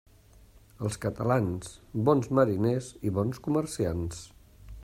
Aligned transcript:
Els 0.87 0.97
catalans, 1.03 1.75
bons 2.09 2.31
mariners 2.39 2.91
i 3.11 3.15
bons 3.19 3.45
comerciants. 3.49 4.27